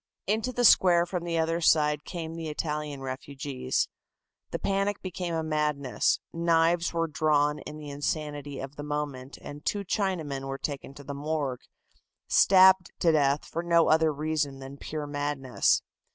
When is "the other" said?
1.25-1.61